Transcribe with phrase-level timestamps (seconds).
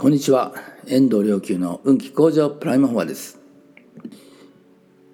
[0.00, 0.54] こんにちは。
[0.86, 3.38] 遠藤良久の運気向上プライムフォアです、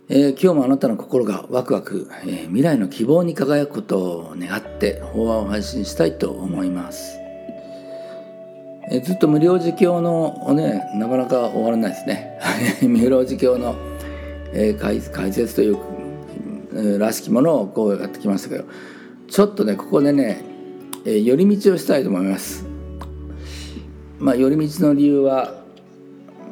[0.08, 7.18] えー、今日もあなたの心がワクワク、えー、未来の希望に輝くことを願って法話を配信したいと思います、
[8.92, 12.38] えー、ずっと無料自供のねなかなか終わらないですね。
[12.86, 13.74] 無料自供の、
[14.52, 15.78] えー、解解説という、
[16.76, 18.64] え、らしきものをこうやってきましたけど
[19.26, 20.44] ちょっとねここでね、
[21.04, 22.65] え、寄り道をしたいと思います。
[24.18, 25.62] まあ、寄り道の理由は、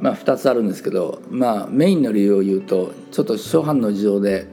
[0.00, 4.46] まあ、2つあるんですけど、まあ、メインの理由を言うとちょっと初版の事情で、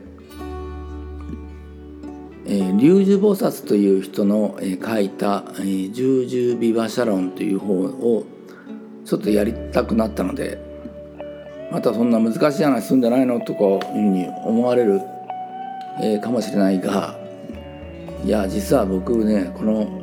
[2.46, 8.26] えー、龍樹菩薩という人の、えー、書いた「えー、十十ビバシャロン」という方を
[9.04, 10.58] ちょっとやりたくなったので
[11.70, 15.02] またそんな難しい話すんじゃないのとかいうふうに思われる、
[16.02, 17.18] えー、かもしれないが
[18.24, 20.02] いや実は僕ねこの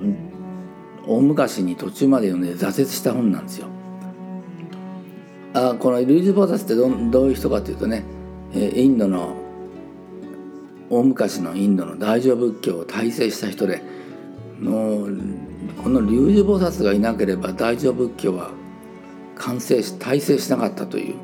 [1.08, 3.66] 大昔に途中まで読んで挫折した本なんですよ。
[5.54, 8.04] あこのルイズ・ボータスってどどういう人かというとね、
[8.54, 9.34] えインドの
[10.90, 13.82] 大昔のインドの大乗仏教を大成した人で
[14.60, 15.18] もう
[15.82, 18.50] この龍樹菩薩がいなければ大乗仏教は
[19.37, 21.15] 完成し大成しなかったという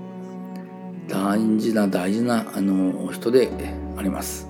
[1.08, 3.50] 大事な大事なあの人で
[3.96, 4.48] あります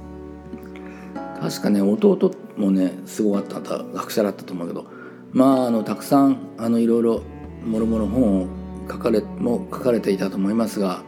[1.41, 4.94] 確かね弟もねすごかった学者だったと思うけど
[5.35, 7.23] まああのたくさんあのいろいろ
[7.67, 8.47] もろもろ本を
[8.89, 11.03] 書かれも書かれていたと思いますが、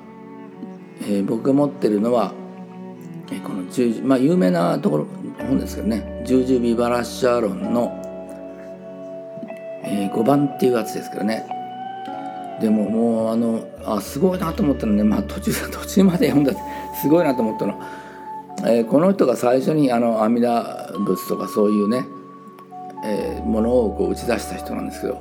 [1.02, 2.32] えー、僕が持ってるのは、
[3.30, 5.06] えー、この十まあ有名なところ
[5.38, 8.02] 本ですけどね「十十ビバラッシャー論の」
[9.88, 11.46] えー、5番っていうやつですけどね。
[12.60, 16.52] でももうあのあすごいなと思ったのね、まあ、途中 途中まで読んだ
[17.00, 17.78] すごいなと思ったの、
[18.64, 22.06] えー、この人が最初にあの阿弥陀仏とかそういうね
[23.04, 25.20] えー、ものをこう打ち出した人なんですけど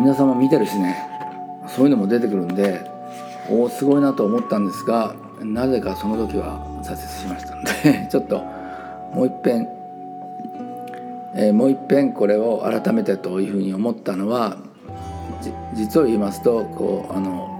[0.00, 1.12] 皆様見てるしね。
[1.68, 2.80] そういうのも出てくるんで
[3.50, 8.38] おおすごいなと思ったんですがなぜかその時は挫折しましたので ちょっと
[9.14, 9.68] もう一遍、
[11.34, 14.56] えー、もう一遍これを改めてというふうに思ったのは
[15.74, 17.50] 実を言いますとこうあの、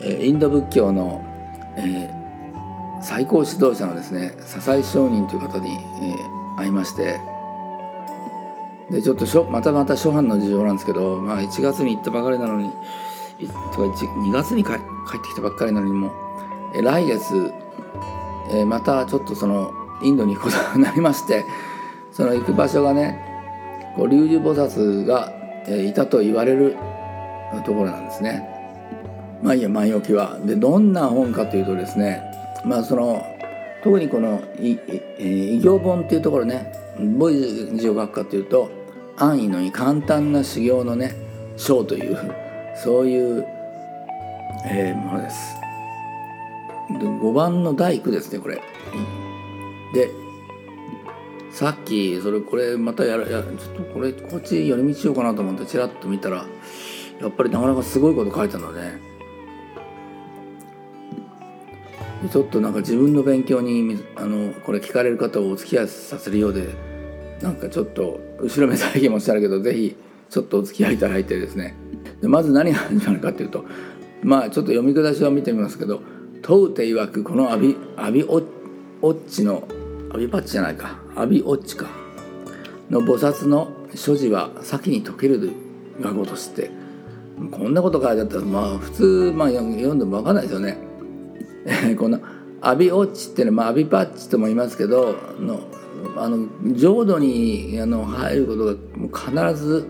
[0.00, 1.20] えインド仏教の、
[1.76, 7.20] えー、最高指導者のですね笹井上人という方に、えー、会いまして
[8.90, 12.70] でちょっとしょまたまた初版の事情なんですけど、まあ、1月に行ったばかりなのに
[13.74, 16.12] と2月に帰ってきたばっかりなのにも
[16.74, 17.52] え来月、
[18.52, 19.72] えまたちょっとその
[20.02, 21.44] インドに行くことになりまして
[22.12, 23.18] その行く場所がね
[23.96, 25.32] こう龍樹菩薩が、
[25.66, 26.76] えいたと言われる
[27.64, 28.48] ところなんですね。
[29.42, 30.38] まあいいや前置きは。
[30.44, 32.22] でどんな本かというとですね
[32.64, 33.24] まあその
[33.82, 36.72] 特にこの異行本っていうところね
[37.18, 37.36] ボイ
[37.76, 38.70] ジオ学科というと
[39.20, 41.14] 安易の簡単な修行のね
[41.56, 42.16] 章という
[42.76, 43.46] そういう、
[44.64, 45.56] えー、ものです。
[46.90, 48.62] 5番の第9ですねこれ。
[49.94, 50.10] で
[51.50, 56.46] さっきそれこれまたやらやちょっとこれこっち寄り道しようかなと思ってちらっと見たら
[57.20, 58.92] やっぱりなかなかすごいこと書いたので、
[62.30, 66.87] ちょっとなんか自分の勉強にあのこれ聞かれる方をお付き合いさせるようで
[67.42, 69.96] なんかちょっと後ろめたい気もしたけど是非
[70.30, 71.74] ちょっとお付き合いいただいてですね。
[72.20, 73.64] でまず何が始まるかというと
[74.22, 76.02] まあちょっと読み下しを見てみますけど
[76.42, 79.66] 「問うて曰くこのアビアビオッチの
[80.12, 80.98] アビパッチじゃないか。
[81.14, 81.86] アビオッチか。
[82.90, 85.52] の菩薩の所持は先に解ける
[86.00, 86.70] がごとして
[87.50, 90.78] こんなこと書いてあったらまあ普通、まあ、読んでも分かんないですよね。
[91.98, 92.18] この
[92.60, 95.60] アビオッチっていうのは、まあ、アビパッチとも言いますけどの
[96.22, 99.88] あの浄土にあの入ることが必ず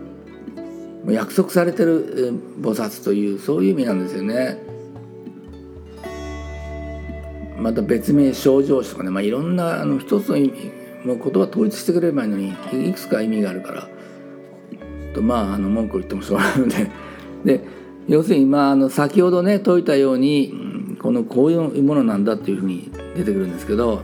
[1.07, 4.69] 約束されてる菩薩というそういう意味なんですよね。
[7.57, 10.71] また別名症状とかね、まあ、いろんなあの一つの意味
[11.05, 12.49] もう言葉統一してくれればいいのに
[12.89, 13.89] いくつか意味があるから
[15.13, 16.91] とまああの文句を言ってもしょうがないので
[17.45, 17.63] で
[18.07, 24.03] 要するにまああの先ほどね説いたようにこのこういうものなんだっていうふうに出てくるんですけど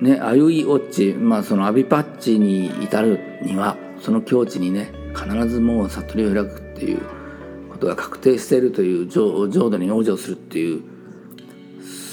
[0.00, 7.00] ね、あゆいオッチ、まあ、そのアビパッチに至るにはその境地にね必ずもう悟りを開くっていう
[7.68, 10.82] ことが確定しているという浄土に往生するっていう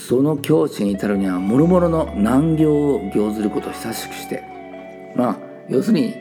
[0.08, 4.44] その境地に至るにはもろもろの難行を行ずることを久しくして
[5.16, 5.38] まあ
[5.70, 6.16] 要するに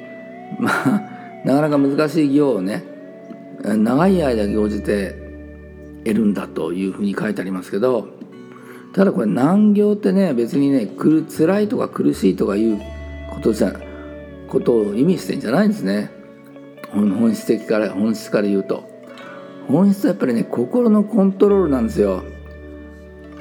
[0.59, 1.11] まあ
[1.45, 2.85] なかなか難しい行をね
[3.63, 5.15] 長い間行じて
[6.05, 8.09] 得るんだというふうに書いてありますけど
[8.95, 12.81] ただこれ難行ってね別にね辛いとか苦しいとかいう
[13.29, 13.73] ことじゃ
[14.49, 16.11] ことを意味してんじゃないんですね。
[16.93, 18.85] 本質的から本質から言うと。
[19.67, 22.23] 本質はやっぱりね心のコントロールなんですよ。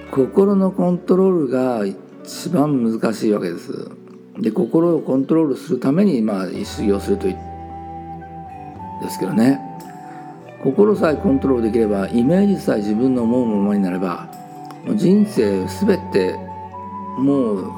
[0.09, 3.91] 心のコントロールが一番難しいわけです。
[4.39, 7.35] で心をコントロールするためにまあ修行するとい
[9.03, 9.59] ですけどね。
[10.63, 14.29] 心さえコントロールできればイメージさえ自分の思うままになれば
[14.87, 16.37] 人生全て
[17.17, 17.71] もう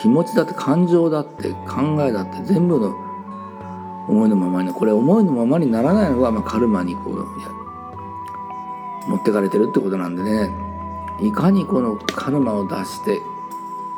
[0.00, 2.94] 気持ちだって感情だって考えだって全部の
[4.08, 7.26] 思いのままにこれ思いのままにならないのが、まあ、カルマにこう
[9.08, 10.50] 持ってかれてるってことなんでね
[11.22, 13.18] いかにこのカルマを出して、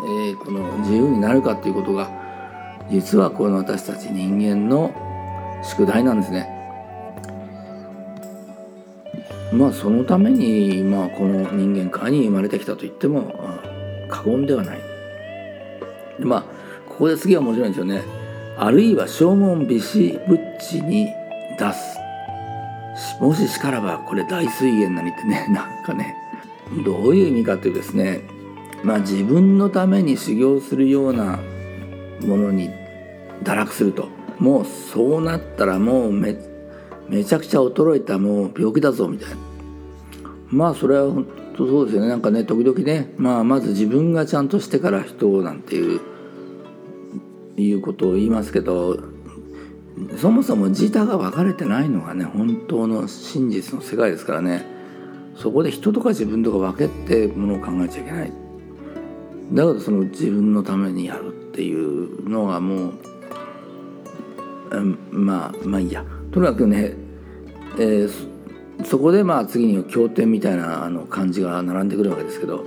[0.05, 2.11] えー、この自由になるかっていうことが
[2.91, 4.93] 実はこの私たち人間の
[5.65, 6.56] 宿題なんですね。
[9.53, 13.35] まあそのために、まあ、この人間界に生まれてきたと言っても
[14.09, 14.81] 過言ではない。
[16.21, 16.43] まあ
[16.89, 18.03] ここで次は面白いんですよね。
[18.59, 21.09] あるいは正門ビシブッチに
[21.59, 21.97] 出す。
[23.21, 26.17] もししからばこれ大水源なりってね なんかね
[26.85, 28.23] どういう意味かというとですね
[28.83, 31.39] まあ自分のために修行するような
[32.27, 32.71] ものに
[33.43, 34.09] 堕落すると
[34.39, 36.35] もうそうなったらもうめ
[37.09, 39.37] めちゃくちゃ衰えたもう病気だぞみたいな。
[40.49, 41.27] まあそれは本
[41.57, 42.09] 当そうですよね。
[42.09, 46.01] なんかね時々ね、まあ、まず自分がちゃんとしてから人をなんていう
[47.57, 48.99] いうことを言いますけど
[50.19, 54.77] そもそも自他が分かれてないのがね本当の真実の世界ですからね。
[55.37, 58.33] そこで人とか自分とか分けてものを考えちゃいけない。
[59.53, 62.93] だからその自分のためにやるっていうのがもう、
[64.71, 66.05] うん、まあまあいいや。
[66.37, 66.93] とにかくね、
[67.79, 68.11] えー、
[68.85, 72.63] そこでまあ次に経典みたいなあの漢字が並んでくるわけですけど。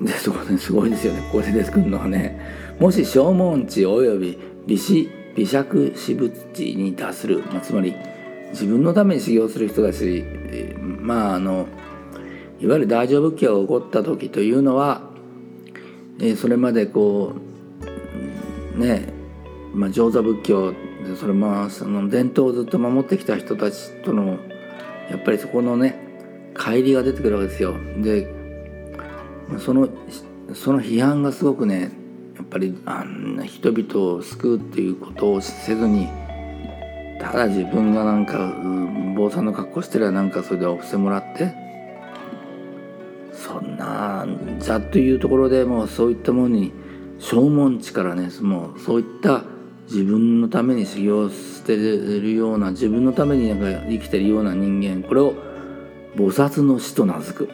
[0.00, 1.20] でそこですごいですよね。
[1.32, 2.40] ここで出てくるのはね
[2.78, 7.92] もし正門地および利子微尺私物地に達する、まあ、つまり
[8.50, 10.24] 自分のために修行する人だし
[11.00, 11.66] まああの
[12.60, 15.02] いわゆる大乗仏教が起こった時というのは、
[16.20, 17.34] えー、それまでこ
[18.76, 19.08] うね
[19.74, 20.74] まあ上座仏教
[21.06, 24.38] でそれまあその伝統をずっと守ってきた人たちとの
[25.10, 25.98] やっぱりそこのね
[26.54, 27.74] 乖離が出てくるわけですよ。
[27.98, 28.28] で
[29.58, 29.88] その
[30.54, 31.92] その批判がすごくね
[32.36, 36.08] やっぱりあんな人々を救うっていうことをせずに
[37.20, 38.54] ただ自分がなんか
[39.16, 41.54] 坊さんの格好してりゃなんかそれでお布施もらって
[43.32, 44.26] そんな
[44.58, 46.72] ざっというところでもうそういったものに
[47.18, 49.44] 正門地からねもうそういった
[49.92, 55.34] 自分のために修行してるような自分のためになんか生きてるような人間これを
[56.16, 57.48] 菩薩の死と名付く。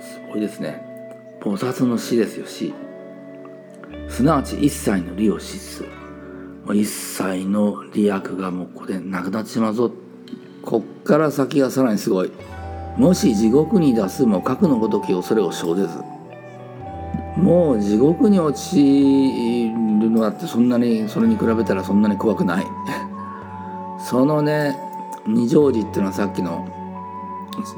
[0.00, 0.82] すごいですね。
[1.42, 2.72] 菩薩の死ですよ死。
[4.08, 5.84] すなわち一切の利を失す。
[6.72, 9.92] 一切の利益がもうここでなくなってしまうぞ。
[10.62, 12.32] こっから先がさらにすごい。
[12.96, 15.98] もし地獄に出すも核のごとき恐れを生ぜず。
[17.38, 19.70] もう地獄に落ち
[20.02, 22.66] るのだってそんなにそれに比べたらそんなに怖くない
[23.98, 24.78] そのね
[25.26, 26.66] 二乗寺っていうのはさっきの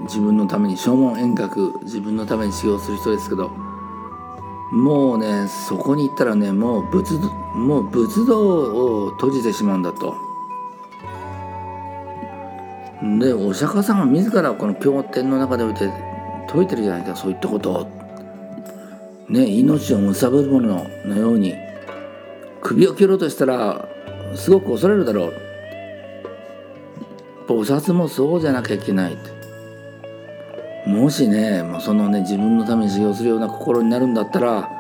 [0.05, 3.51] 自分のために正門遠隔自分のために修行する人ですけど
[4.73, 7.15] もうねそこに行ったらねもう仏
[7.55, 10.15] もう仏道を閉じてしまうんだと。
[13.21, 15.91] でお釈迦さんは自らこの経典の中でおいて
[16.49, 18.05] 説いてるじゃないかそういったことを。
[19.29, 21.55] ね命を貪る者のように
[22.65, 23.87] 首を切ろうとしたら
[24.35, 25.35] すごく恐れるだろう。
[27.47, 29.19] 菩薩もそうじゃなきゃいけない。
[30.87, 34.71] もしねもうそのね自分のために修行するような心になるんだったら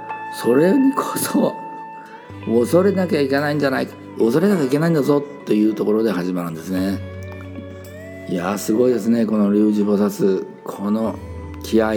[0.42, 1.54] それにこそ
[2.46, 3.86] 恐れなきゃいけないんじゃない
[4.18, 6.98] 恐れなきゃいけないんだぞというところで始まるんですね。
[8.30, 9.26] いやすごいですね。
[9.26, 10.46] この龍寺菩薩。
[10.64, 11.18] この
[11.62, 11.92] 気合。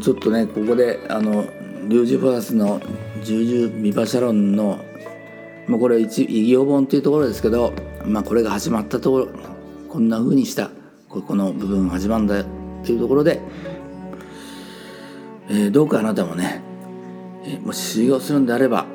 [0.00, 1.46] ちょっとねここであの
[1.88, 2.80] 龍寺菩薩の
[3.22, 4.78] 十々ビバシャロンの
[5.68, 7.72] もうこれ一異行本っていうところですけど
[8.04, 9.28] まあこれが始まったところ
[9.88, 10.70] こんな風にした
[11.08, 12.44] ここの部分始まるんだよ
[12.82, 13.40] っていうところで、
[15.48, 16.60] えー、どうかあなたもね、
[17.44, 18.86] えー、もし修行するんであれば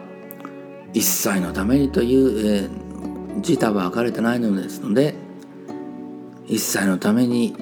[0.93, 5.15] 一切のためにという、えー、自他は分かれてないのですので
[6.45, 7.55] 一切のために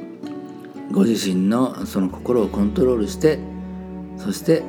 [0.92, 3.40] ご自身のその心をコントロールして
[4.18, 4.64] そして、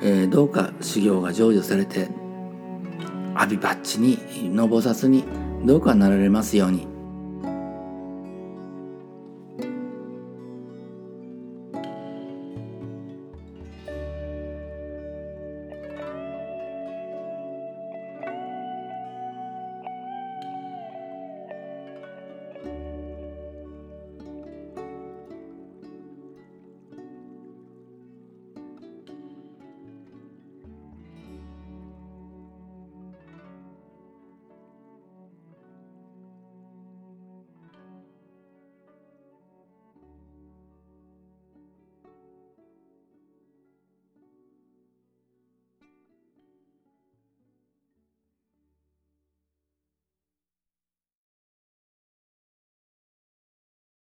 [0.00, 2.08] えー、どうか修行が成就されて
[3.42, 4.20] 阿ビバッチに
[4.54, 5.24] の菩薩に
[5.66, 6.91] どうかなられますように。